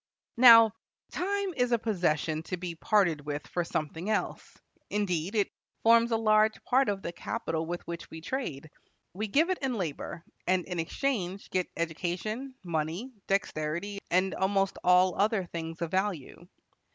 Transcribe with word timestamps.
Now, 0.37 0.71
time 1.11 1.53
is 1.55 1.71
a 1.71 1.77
possession 1.77 2.41
to 2.49 2.57
be 2.57 2.73
parted 2.73 3.21
with 3.23 3.45
for 3.45 3.63
something 3.63 4.09
else; 4.09 4.57
indeed, 4.89 5.35
it 5.35 5.51
forms 5.83 6.09
a 6.09 6.17
large 6.17 6.59
part 6.63 6.89
of 6.89 7.03
the 7.03 7.11
capital 7.11 7.67
with 7.67 7.85
which 7.85 8.09
we 8.09 8.19
trade. 8.19 8.71
We 9.13 9.27
give 9.27 9.51
it 9.51 9.59
and 9.61 9.75
labor, 9.77 10.23
and 10.47 10.65
in 10.65 10.79
exchange 10.79 11.51
get 11.51 11.67
education, 11.77 12.55
money, 12.63 13.13
dexterity, 13.27 13.99
and 14.09 14.33
almost 14.33 14.79
all 14.83 15.13
other 15.21 15.45
things 15.45 15.83
of 15.83 15.91
value. 15.91 16.47